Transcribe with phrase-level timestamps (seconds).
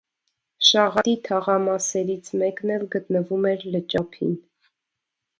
[0.67, 4.33] Շաղատի թաղամասերից մեկն էլ գտնվում էր լճափին։